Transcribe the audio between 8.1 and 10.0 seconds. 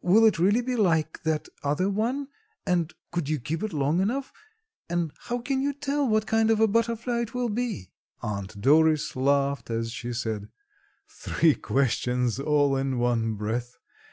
Aunt Doris laughed as